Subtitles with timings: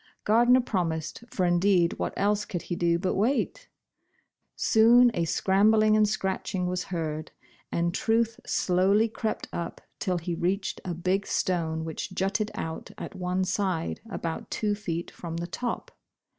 [0.23, 1.45] Gardner promised, for.
[1.45, 3.69] indeed, what else could he do but wait?
[4.55, 7.29] Soon a scrambling and scratching was heard,
[7.71, 13.13] and Truth slowly crept up till he reached a big stone which jutted out at
[13.13, 14.73] one side, about 28 Bosh Bosh Oil.
[14.73, 15.91] two feet from the top.